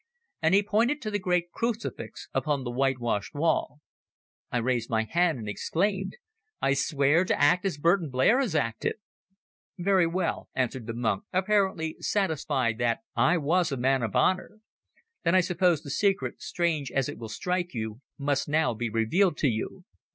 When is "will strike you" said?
17.19-18.01